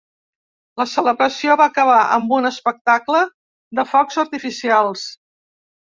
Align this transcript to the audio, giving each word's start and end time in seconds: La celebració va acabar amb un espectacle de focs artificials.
La 0.81 0.87
celebració 0.93 1.57
va 1.61 1.67
acabar 1.73 1.99
amb 2.17 2.35
un 2.39 2.51
espectacle 2.53 3.23
de 3.81 3.89
focs 3.95 4.23
artificials. 4.27 5.11